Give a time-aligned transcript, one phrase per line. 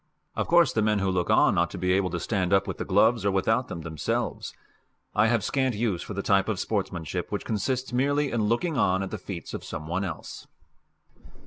[0.35, 2.79] Of course the men who look on ought to be able to stand up with
[2.79, 4.51] the gloves, or without them, themselves;
[5.13, 9.03] I have scant use for the type of sportsmanship which consists merely in looking on
[9.03, 10.47] at the feats of some one else.